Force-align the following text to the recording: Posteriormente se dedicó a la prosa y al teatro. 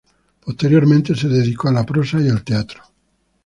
Posteriormente 0.43 1.13
se 1.13 1.27
dedicó 1.27 1.69
a 1.69 1.73
la 1.73 1.85
prosa 1.85 2.19
y 2.19 2.27
al 2.27 2.43
teatro. 2.43 2.81